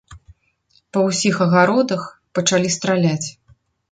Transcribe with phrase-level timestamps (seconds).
[0.95, 2.01] Па ўсіх агародах
[2.39, 3.27] пачалі страляць.